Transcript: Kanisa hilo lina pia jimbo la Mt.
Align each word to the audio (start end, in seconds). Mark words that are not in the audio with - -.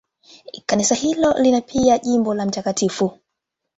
Kanisa 0.65 0.95
hilo 0.95 1.33
lina 1.33 1.61
pia 1.61 1.97
jimbo 1.99 2.33
la 2.33 2.45
Mt. 2.45 3.11